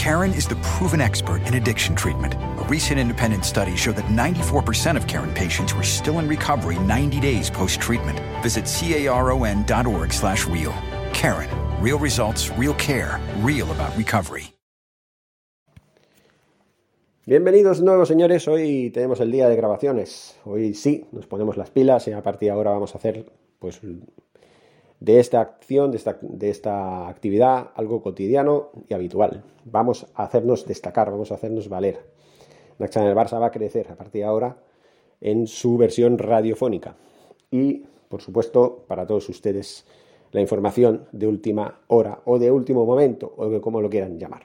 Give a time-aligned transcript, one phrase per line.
[0.00, 2.32] Karen is the proven expert in addiction treatment.
[2.32, 7.20] A recent independent study showed that 94% of Karen patients were still in recovery 90
[7.20, 8.18] days post-treatment.
[8.42, 10.72] Visit caron.org slash real.
[11.12, 11.50] Karen.
[11.82, 14.54] Real results, real care, real about recovery.
[17.26, 20.34] Bienvenidos nuevos señores, hoy tenemos el día de grabaciones.
[20.46, 23.26] Hoy sí, nos ponemos las pilas y a partir de ahora vamos a hacer
[23.58, 23.82] pues
[25.00, 29.42] de esta acción, de esta, de esta actividad, algo cotidiano y habitual.
[29.64, 31.98] Vamos a hacernos destacar, vamos a hacernos valer.
[32.78, 34.56] Naxa en el Barça va a crecer a partir de ahora
[35.20, 36.96] en su versión radiofónica.
[37.50, 39.86] Y, por supuesto, para todos ustedes,
[40.32, 44.42] la información de última hora o de último momento, o de como lo quieran llamar.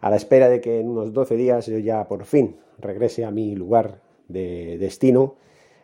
[0.00, 3.30] A la espera de que en unos 12 días yo ya por fin regrese a
[3.30, 5.36] mi lugar de destino,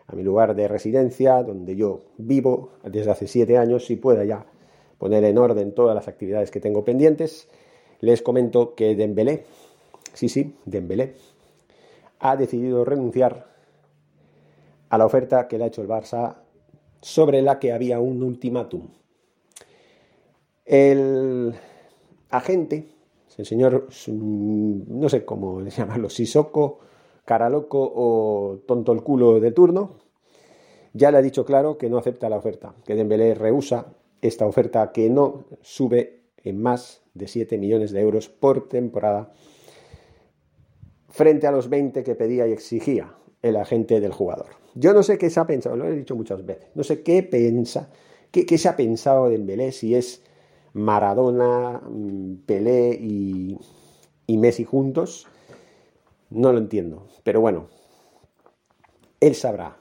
[0.09, 4.47] a mi lugar de residencia, donde yo vivo desde hace 7 años y pueda ya
[4.97, 7.49] poner en orden todas las actividades que tengo pendientes,
[8.01, 9.45] les comento que Dembélé,
[10.15, 11.15] sí, sí, Dembélé,
[12.21, 13.47] ha decidido renunciar
[14.89, 16.37] a la oferta que le ha hecho el Barça
[17.01, 18.89] sobre la que había un ultimátum.
[20.65, 21.55] El
[22.31, 22.89] agente,
[23.37, 26.81] el señor, no sé cómo llamarlo, Sisoko,
[27.29, 29.99] cara loco o tonto el culo de turno,
[30.95, 34.93] ya le ha dicho claro que no acepta la oferta, que Dembélé rehúsa esta oferta
[34.93, 39.31] que no sube en más de 7 millones de euros por temporada
[41.11, 44.47] frente a los 20 que pedía y exigía el agente del jugador.
[44.75, 47.23] Yo no sé qué se ha pensado, lo he dicho muchas veces, no sé qué
[47.23, 47.91] piensa,
[48.31, 50.23] qué, se ha pensado Dembélé, si es
[50.73, 53.59] Maradona, mm, Pelé y,
[54.39, 55.27] Messi juntos,
[56.31, 57.09] no lo entiendo.
[57.25, 57.69] Pero bueno,
[59.21, 59.77] él sabrá.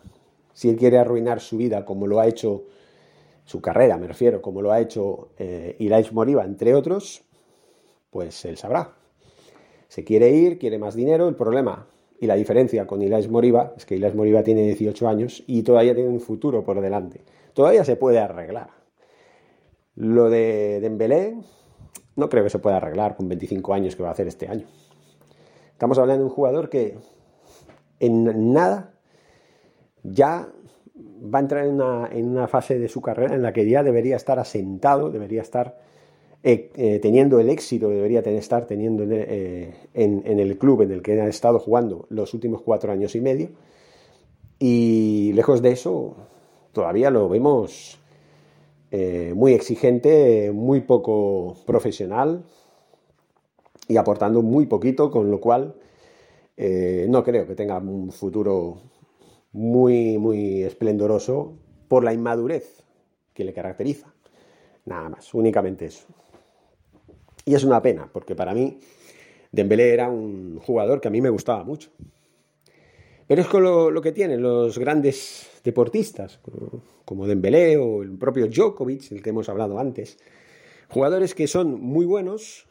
[0.54, 2.66] Si él quiere arruinar su vida como lo ha hecho,
[3.46, 5.78] su carrera me refiero, como lo ha hecho eh,
[6.12, 7.24] Moriba, entre otros,
[8.10, 8.96] pues él sabrá.
[9.88, 11.28] Se quiere ir, quiere más dinero.
[11.28, 11.88] El problema
[12.20, 15.94] y la diferencia con Ilais Moriba es que Ilais Moriba tiene 18 años y todavía
[15.94, 17.22] tiene un futuro por delante.
[17.54, 18.72] Todavía se puede arreglar.
[19.96, 21.36] Lo de Dembélé
[22.16, 24.66] no creo que se pueda arreglar con 25 años que va a hacer este año.
[25.78, 26.98] Estamos hablando de un jugador que
[28.00, 28.96] en nada
[30.02, 30.52] ya
[31.24, 31.80] va a entrar en
[32.32, 35.78] una, fase de su carrera en la que ya debería estar asentado, debería estar
[36.42, 41.04] eh, eh, teniendo el éxito, debería estar teniendo eh, en, en, el club en el
[41.04, 43.50] que ha estado jugando los últimos cuatro años y medio.
[44.58, 46.16] Y lejos de eso,
[46.72, 48.00] todavía lo vemos
[49.36, 52.46] muy exigente, muy poco profesional
[53.88, 55.76] y aportando muy poquito, con lo cual
[56.56, 58.82] eh, no creo que tenga un futuro
[59.52, 61.54] muy, muy esplendoroso
[61.88, 62.84] por la inmadurez
[63.34, 64.14] que le caracteriza.
[64.86, 66.06] Nada más, únicamente eso.
[67.46, 68.80] Y es una pena, porque para mí
[69.52, 71.90] Dembélé era un jugador que a mí me gustaba mucho.
[73.28, 76.40] Pero es con lo, que tienen los grandes deportistas,
[77.04, 80.18] como Dembélé o el propio Djokovic, el que hemos hablado antes.
[80.90, 82.68] Jugadores que son muy buenos,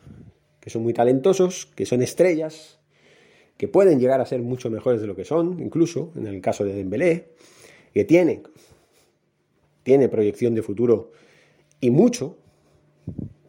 [0.66, 2.80] que son muy talentosos, que son estrellas,
[3.56, 6.64] que pueden llegar a ser mucho mejores de lo que son, incluso en el caso
[6.64, 7.28] de Dembélé,
[7.94, 8.42] que tiene,
[9.84, 11.12] tiene proyección de futuro
[11.80, 12.36] y mucho,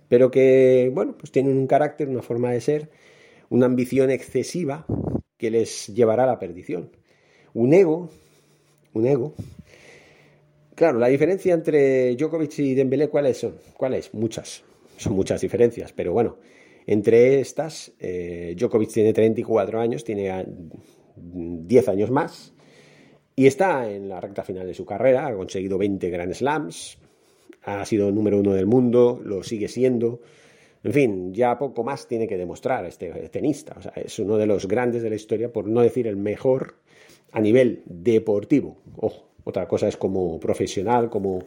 [0.08, 2.92] pero que, bueno, pues tienen un carácter, una forma de ser,
[3.50, 4.86] una ambición excesiva
[5.40, 6.92] que les llevará a la perdición.
[7.56, 8.12] Un ego,
[8.94, 9.34] un ego.
[10.76, 13.56] Claro, la diferencia entre Djokovic y Dembélé, ¿cuáles son?
[13.74, 14.14] ¿Cuáles?
[14.14, 14.64] Muchas.
[14.98, 16.38] Son muchas diferencias, pero bueno,
[16.88, 20.46] entre estas, eh, Djokovic tiene 34 años, tiene
[21.16, 22.54] 10 años más
[23.36, 26.98] y está en la recta final de su carrera, ha conseguido 20 Grand Slams,
[27.64, 30.22] ha sido número uno del mundo, lo sigue siendo,
[30.84, 33.76] en fin, ya poco más tiene que demostrar este tenista.
[33.96, 36.76] Es uno de los grandes de la historia, por no decir el mejor
[37.32, 38.78] a nivel deportivo.
[38.96, 41.44] Ojo, otra cosa es como profesional, como,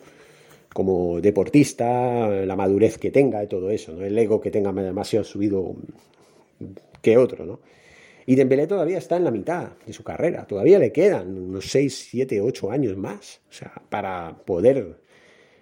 [0.72, 4.04] como deportista, la madurez que tenga y todo eso, ¿no?
[4.04, 5.74] el ego que tenga demasiado subido
[7.02, 7.44] que otro.
[7.44, 7.60] ¿no?
[8.26, 12.08] Y Dembélé todavía está en la mitad de su carrera, todavía le quedan unos 6,
[12.10, 14.98] 7, 8 años más o sea, para poder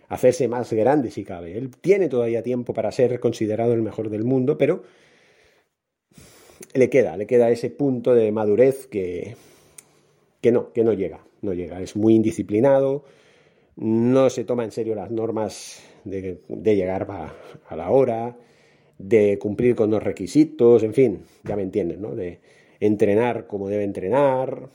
[0.09, 1.57] hacerse más grande si cabe.
[1.57, 4.83] Él tiene todavía tiempo para ser considerado el mejor del mundo, pero
[6.75, 9.37] le queda, le queda ese punto de madurez que,
[10.41, 11.81] que no, que no llega, no llega.
[11.81, 13.05] Es muy indisciplinado,
[13.79, 18.37] no se toma en serio las normas de, llegar a, la hora,
[18.99, 22.15] de cumplir con los requisitos, en fin, ya me entienden, ¿no?
[22.15, 22.41] De
[22.81, 24.69] entrenar como debe entrenar,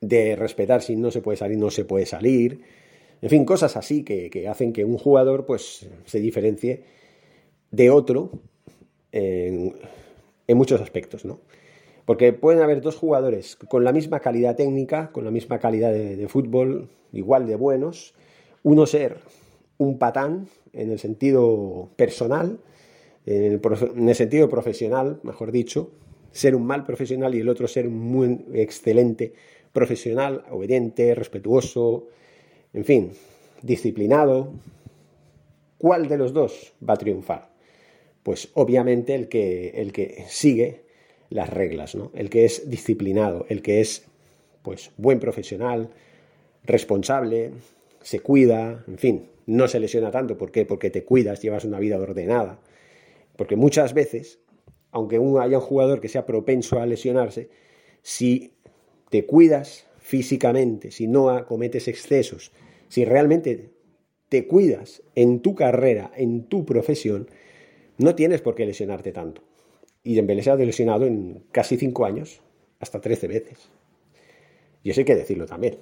[0.00, 2.60] de respetar si no se puede salir, no se puede salir,
[3.22, 6.82] en fin, cosas así que, hacen que un jugador pues se diferencie
[7.70, 8.42] de otro
[9.12, 9.74] en,
[10.48, 11.40] muchos aspectos, ¿no?
[12.04, 16.28] Porque pueden haber dos jugadores con la misma calidad técnica, con la misma calidad de
[16.28, 18.14] fútbol, igual de buenos,
[18.62, 19.18] uno ser
[19.78, 22.58] un patán en el sentido personal,
[23.26, 23.60] en
[24.08, 25.90] el, sentido profesional, mejor dicho,
[26.32, 29.32] ser un mal profesional y el otro ser un muy excelente
[29.72, 32.08] profesional, obediente, respetuoso,
[32.72, 33.12] en fin,
[33.62, 34.52] disciplinado.
[35.78, 37.50] ¿Cuál de los dos va a triunfar?
[38.22, 40.83] Pues obviamente el que, el que sigue
[41.30, 42.10] las reglas, ¿no?
[42.14, 44.04] El que es disciplinado, el que es
[44.62, 45.90] pues buen profesional,
[46.64, 47.52] responsable,
[48.02, 50.38] se cuida, en fin, no se lesiona tanto.
[50.38, 50.64] ¿Por qué?
[50.64, 52.60] Porque te cuidas, llevas una vida ordenada.
[53.36, 54.38] Porque muchas veces,
[54.90, 57.48] aunque haya un jugador que sea propenso a lesionarse,
[58.02, 58.54] si
[59.10, 62.52] te cuidas físicamente, si no cometes excesos,
[62.88, 63.70] si realmente
[64.28, 67.28] te cuidas en tu carrera, en tu profesión,
[67.98, 69.42] no tienes por qué lesionarte tanto.
[70.04, 72.40] Y Dembélé se ha lesionado en casi cinco años,
[72.78, 73.70] hasta 13 veces.
[74.82, 75.78] Y eso hay que decirlo también.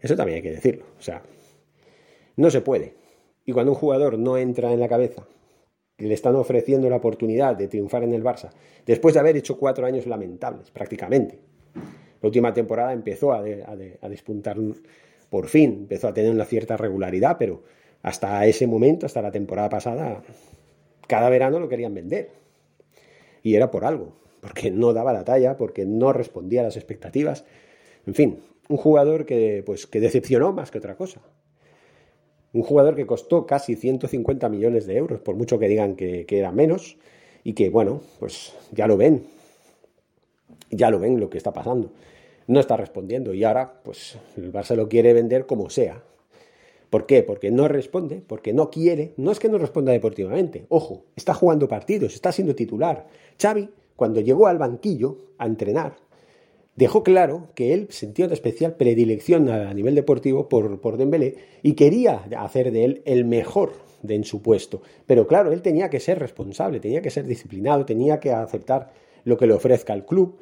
[0.00, 0.84] Eso también hay que decirlo.
[0.98, 1.22] O sea,
[2.36, 2.94] no se puede.
[3.44, 5.26] Y cuando un jugador no entra en la cabeza
[5.96, 8.50] que le están ofreciendo la oportunidad de triunfar en el Barça,
[8.86, 11.38] después de haber hecho cuatro años lamentables, prácticamente.
[11.74, 14.56] La última temporada empezó a, despuntar
[15.28, 17.62] por fin, empezó a tener una cierta regularidad, pero
[18.02, 20.22] hasta ese momento, hasta la temporada pasada,
[21.06, 22.30] cada verano lo querían vender.
[23.42, 27.44] Y era por algo, porque no daba la talla, porque no respondía a las expectativas.
[28.06, 31.20] En fin, un jugador que, pues, que decepcionó más que otra cosa.
[32.52, 36.52] Un jugador que costó casi 150 millones de euros, por mucho que digan que, era
[36.52, 36.96] menos,
[37.42, 39.26] y que, bueno, pues ya lo ven.
[40.70, 41.90] Ya lo ven lo que está pasando.
[42.46, 46.02] No está respondiendo y ahora, pues el Barça lo quiere vender como sea.
[46.94, 47.24] ¿Por qué?
[47.24, 49.14] Porque no responde, porque no quiere.
[49.16, 50.66] No es que no responda deportivamente.
[50.68, 53.08] Ojo, está jugando partidos, está siendo titular.
[53.36, 55.96] Xavi, cuando llegó al banquillo a entrenar,
[56.76, 61.72] dejó claro que él sentía una especial predilección a nivel deportivo por, por Dembélé y
[61.72, 64.80] quería hacer de él el mejor de en su puesto.
[65.04, 68.92] Pero claro, él tenía que ser responsable, tenía que ser disciplinado, tenía que aceptar
[69.24, 70.36] lo que le ofrezca el club,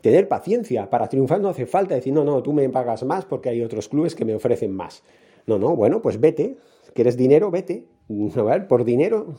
[0.00, 0.88] tener paciencia.
[0.88, 3.88] Para triunfar no hace falta decir, no, no, tú me pagas más porque hay otros
[3.88, 5.02] clubes que me ofrecen más.
[5.46, 6.56] No, no, bueno, pues vete.
[6.94, 7.50] ¿Quieres dinero?
[7.50, 7.86] Vete.
[8.36, 9.34] A ver, por dinero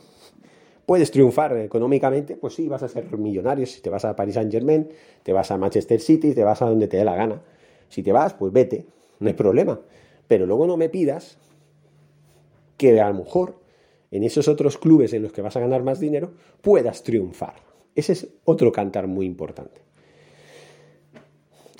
[0.86, 3.66] puedes triunfar económicamente, pues sí, vas a ser millonario.
[3.66, 4.88] Si te vas a Paris Saint Germain,
[5.22, 7.42] te vas a Manchester City, te vas a donde te dé la gana.
[7.88, 8.86] Si te vas, pues vete,
[9.20, 9.80] no hay problema.
[10.26, 11.38] Pero luego no me pidas
[12.76, 13.60] que a lo mejor
[14.10, 17.54] en esos otros clubes en los que vas a ganar más dinero puedas triunfar.
[17.94, 19.80] Ese es otro cantar muy importante.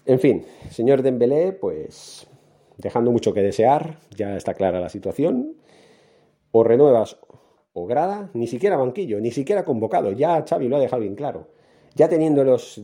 [0.07, 2.27] En fin, señor Dembélé, pues
[2.79, 5.57] dejando mucho que desear, ya está clara la situación.
[6.53, 7.19] O renuevas
[7.73, 10.13] o grada, ni siquiera banquillo, ni siquiera convocado.
[10.13, 11.49] Ya Xavi lo ha dejado bien claro.
[11.95, 12.83] Ya teniendo los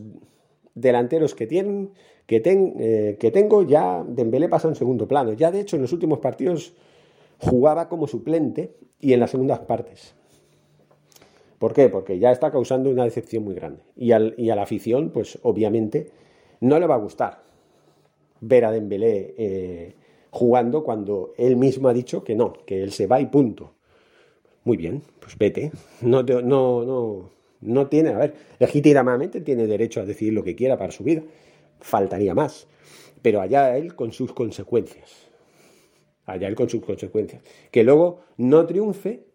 [0.75, 1.91] delanteros que tienen,
[2.25, 5.33] que, eh, que tengo, ya Dembélé pasa en segundo plano.
[5.33, 6.73] Ya de hecho en los últimos partidos
[7.39, 10.15] jugaba como suplente y en las segundas partes.
[11.57, 11.89] ¿Por qué?
[11.89, 13.83] Porque ya está causando una decepción muy grande.
[13.95, 16.09] Y, al, y a la afición, pues obviamente,
[16.59, 17.50] no le va a gustar
[18.41, 19.95] ver a Dembélé eh,
[20.31, 23.73] jugando cuando él mismo ha dicho que no, que él se va y punto.
[24.63, 25.71] Muy bien, pues vete.
[26.01, 27.29] No, no, no,
[27.61, 31.23] no tiene, a ver, legítimamente tiene derecho a decidir lo que quiera para su vida.
[31.79, 32.67] Faltaría más.
[33.21, 35.29] Pero allá él con sus consecuencias.
[36.25, 37.41] Allá él con sus consecuencias.
[37.71, 39.25] Que luego no triunfe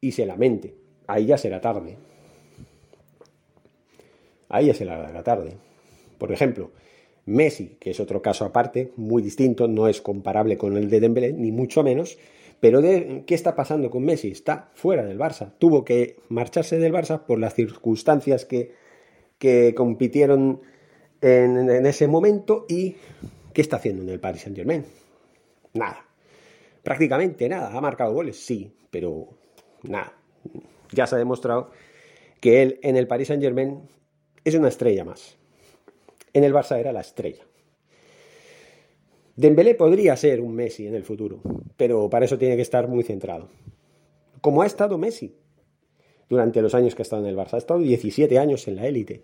[0.00, 0.74] y se lamente.
[1.06, 1.96] Ahí ya será tarde.
[4.48, 5.56] Ahí ya será tarde.
[6.18, 6.70] Por ejemplo,
[7.26, 11.32] Messi, que es otro caso aparte, muy distinto, no es comparable con el de Dembélé,
[11.32, 12.18] ni mucho menos,
[12.60, 14.28] pero ¿qué está pasando con Messi?
[14.28, 15.52] Está fuera del Barça.
[15.58, 18.72] Tuvo que marcharse del Barça por las circunstancias que,
[19.38, 20.62] que compitieron
[21.20, 22.96] en, en, ese momento y
[23.52, 24.84] ¿qué está haciendo en el Paris Saint Germain?
[25.74, 26.06] Nada.
[26.82, 27.76] Prácticamente nada.
[27.76, 28.36] ¿Ha marcado goles?
[28.42, 29.28] Sí, pero
[29.82, 30.14] nada.
[30.92, 31.70] Ya se ha demostrado
[32.40, 33.80] que él en el Paris Saint Germain
[34.44, 35.36] es una estrella más.
[36.34, 37.44] En el Barça era la estrella.
[39.36, 41.40] Dembélé podría ser un Messi en el futuro,
[41.76, 43.48] pero para eso tiene que estar muy centrado.
[44.42, 45.34] Como ha estado Messi.
[46.28, 47.54] durante los años que ha estado en el Barça.
[47.54, 49.22] Ha estado 17 años en la élite,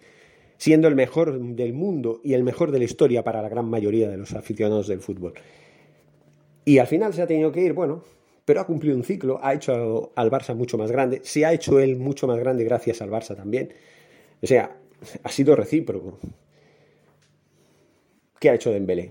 [0.57, 4.09] siendo el mejor del mundo y el mejor de la historia para la gran mayoría
[4.09, 5.35] de los aficionados del fútbol.
[6.65, 8.05] Y al final se ha tenido que ir, bueno,
[8.45, 11.81] pero ha cumplido un ciclo, ha hecho al Barça mucho más grande, se ha hecho
[11.81, 13.73] él mucho más grande gracias al Barça también.
[14.43, 14.77] O sea,
[15.23, 16.19] ha sido recíproco.
[18.41, 19.11] ¿Qué ha hecho Dembélé?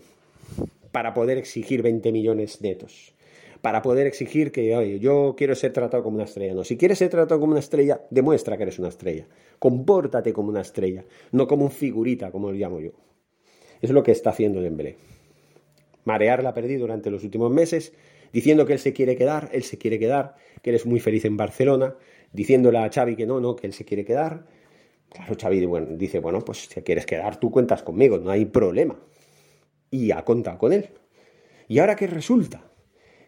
[0.91, 3.13] Para poder exigir 20 millones netos.
[3.61, 6.55] Para poder exigir que, oye, yo quiero ser tratado como una estrella.
[6.55, 9.27] No, si quieres ser tratado como una estrella, demuestra que eres una estrella.
[9.59, 12.93] Compórtate como una estrella, no como un figurita, como lo llamo yo.
[13.83, 14.95] Es lo que está haciendo Dembélé.
[16.05, 17.93] Marearla perdido durante los últimos meses,
[18.33, 21.23] diciendo que él se quiere quedar, él se quiere quedar, que él es muy feliz
[21.25, 21.93] en Barcelona,
[22.33, 24.47] diciéndole a Xavi que no, no, que él se quiere quedar.
[25.07, 25.67] Claro, Xavi
[25.97, 28.97] dice, bueno, pues si quieres quedar, tú cuentas conmigo, no hay problema.
[29.91, 30.89] Y ha contado con él.
[31.67, 32.63] ¿Y ahora qué resulta?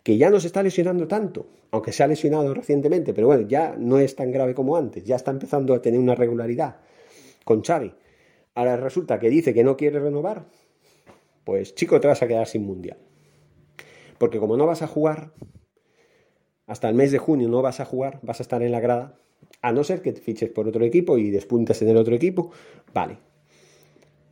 [0.03, 3.75] Que ya no se está lesionando tanto, aunque se ha lesionado recientemente, pero bueno, ya
[3.77, 6.77] no es tan grave como antes, ya está empezando a tener una regularidad
[7.46, 7.94] con Xavi.
[8.56, 10.48] Ahora resulta que dice que no quiere renovar,
[11.44, 12.98] pues chico, te vas a quedar sin mundial.
[14.18, 15.34] Porque como no vas a jugar,
[16.68, 19.15] hasta el mes de junio no vas a jugar, vas a estar en la grada,
[19.62, 22.51] a no ser que te fiches por otro equipo y despuntes en el otro equipo,
[22.94, 23.18] vale.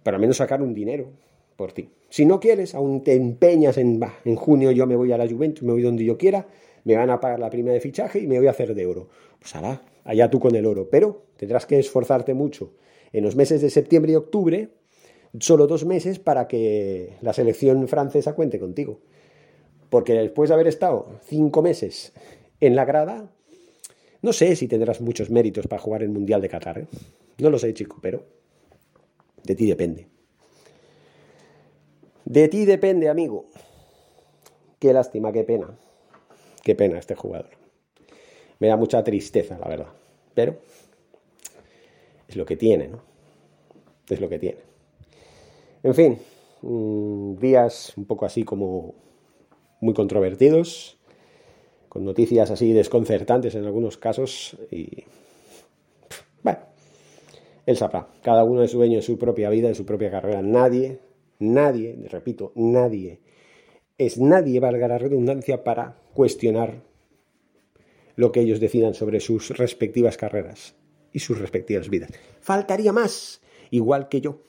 [0.03, 1.11] Pero al menos sacar un dinero
[1.59, 1.89] por ti.
[2.07, 5.61] Si no quieres, aún te empeñas en, en junio yo me voy a la Juventus,
[5.61, 6.47] me voy donde yo quiera,
[6.85, 9.09] me van a pagar la prima de fichaje y me voy a hacer de oro.
[9.39, 10.89] Pues hará, allá tú con el oro.
[10.89, 12.71] Pero tendrás que esforzarte mucho
[13.11, 14.69] en los meses de septiembre y octubre
[15.37, 19.01] solo dos meses para que la selección francesa cuente contigo.
[19.89, 22.13] Porque después de haber estado cinco meses
[22.61, 23.33] en la grada,
[24.21, 26.79] no sé si tendrás muchos méritos para jugar el Mundial de Qatar.
[26.79, 26.87] ¿eh?
[27.37, 28.23] No lo sé, chico, pero
[29.43, 30.18] de ti depende.
[32.29, 33.47] De ti depende, amigo.
[34.77, 35.75] Qué lástima, qué pena.
[36.63, 37.49] Qué pena este jugador.
[38.59, 39.87] Me da mucha tristeza, la verdad.
[40.35, 40.57] Pero
[42.27, 43.01] es lo que tiene, ¿no?
[44.07, 44.59] Es lo que tiene.
[45.81, 46.19] En fin,
[46.61, 48.93] mm, días un poco así como
[49.81, 50.99] muy controvertidos,
[51.87, 55.05] con noticias así desconcertantes en algunos casos y...
[56.43, 56.59] Bueno,
[57.65, 60.43] él sabrá, cada uno es dueño de su propia vida, de su propia carrera.
[60.43, 60.99] Nadie,
[61.39, 63.19] nadie, repito, nadie,
[63.97, 66.83] es nadie, valga la redundancia, para cuestionar
[68.15, 70.75] lo que ellos decidan sobre sus respectivas carreras
[71.11, 72.11] y sus respectivas vidas.
[72.41, 73.41] Faltaría más,
[73.71, 74.43] igual que yo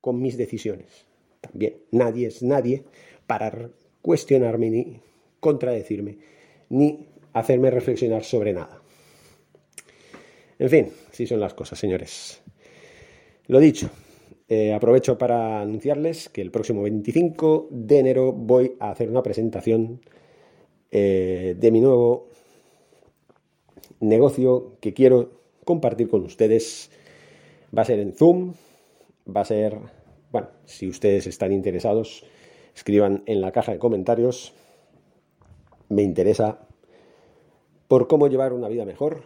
[0.00, 1.06] con mis decisiones.
[1.40, 2.84] También nadie es nadie
[3.26, 3.70] para
[4.02, 5.00] cuestionarme ni
[5.40, 6.18] contradecirme,
[6.68, 8.80] ni hacerme reflexionar sobre nada.
[10.58, 12.40] En fin, así son las cosas, señores.
[13.46, 13.90] Lo dicho,
[14.48, 20.00] eh, aprovecho para anunciarles que el próximo 25 de enero voy a hacer una presentación
[20.92, 22.28] eh, de mi nuevo
[23.98, 26.90] negocio que quiero compartir con ustedes.
[27.76, 28.54] Va a ser en Zoom,
[29.28, 29.78] va a ser,
[30.30, 32.24] bueno, si ustedes están interesados,
[32.74, 34.54] escriban en la caja de comentarios.
[35.88, 36.60] Me interesa
[37.88, 39.24] por cómo llevar una vida mejor,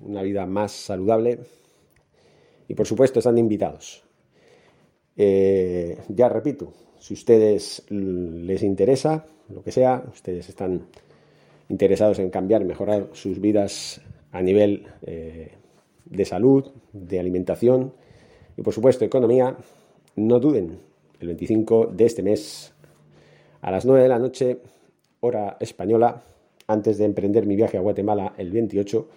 [0.00, 1.40] una vida más saludable.
[2.66, 4.04] Y por supuesto están invitados.
[5.16, 10.86] Eh, ya repito, si ustedes les interesa, lo que sea, ustedes están
[11.68, 14.00] interesados en cambiar, mejorar sus vidas
[14.32, 15.52] a nivel eh,
[16.06, 17.92] de salud, de alimentación,
[18.56, 19.56] y por supuesto economía,
[20.16, 20.78] no duden,
[21.20, 22.72] el 25 de este mes
[23.60, 24.58] a las 9 de la noche,
[25.20, 26.22] hora española,
[26.66, 29.08] antes de emprender mi viaje a Guatemala el 28,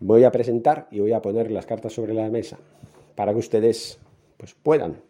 [0.00, 2.58] voy a presentar y voy a poner las cartas sobre la mesa
[3.14, 3.98] para que ustedes
[4.36, 5.09] pues, puedan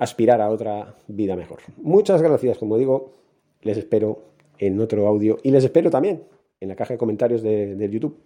[0.00, 1.58] aspirar a otra vida mejor.
[1.76, 3.12] Muchas gracias, como digo,
[3.60, 4.22] les espero
[4.58, 6.24] en otro audio y les espero también
[6.58, 8.16] en la caja de comentarios de, de YouTube.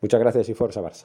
[0.00, 1.04] Muchas gracias y fuerza Barça.